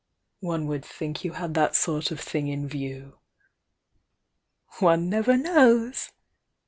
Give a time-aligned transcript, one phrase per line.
[0.39, 3.19] "One would think you had that sort of thing in view!"
[4.79, 6.09] "One never knows!"